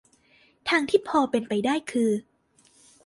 [0.69, 2.11] ทางที่พอเป็นไปได้คือ